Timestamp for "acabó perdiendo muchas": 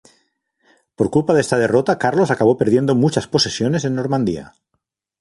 2.31-3.27